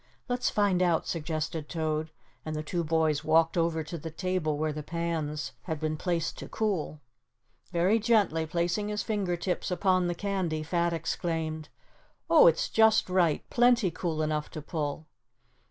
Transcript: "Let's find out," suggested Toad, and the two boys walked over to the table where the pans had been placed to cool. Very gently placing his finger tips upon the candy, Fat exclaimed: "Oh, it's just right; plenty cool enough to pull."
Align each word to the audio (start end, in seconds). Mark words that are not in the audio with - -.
"Let's 0.27 0.49
find 0.49 0.81
out," 0.81 1.05
suggested 1.05 1.69
Toad, 1.69 2.09
and 2.43 2.55
the 2.55 2.63
two 2.63 2.83
boys 2.83 3.23
walked 3.23 3.55
over 3.55 3.83
to 3.83 3.99
the 3.99 4.09
table 4.09 4.57
where 4.57 4.73
the 4.73 4.81
pans 4.81 5.51
had 5.65 5.79
been 5.79 5.95
placed 5.95 6.39
to 6.39 6.49
cool. 6.49 6.99
Very 7.71 7.99
gently 7.99 8.47
placing 8.47 8.87
his 8.89 9.03
finger 9.03 9.37
tips 9.37 9.69
upon 9.69 10.07
the 10.07 10.15
candy, 10.15 10.63
Fat 10.63 10.91
exclaimed: 10.91 11.69
"Oh, 12.31 12.47
it's 12.47 12.67
just 12.67 13.11
right; 13.11 13.47
plenty 13.51 13.91
cool 13.91 14.23
enough 14.23 14.49
to 14.57 14.61
pull." 14.63 15.05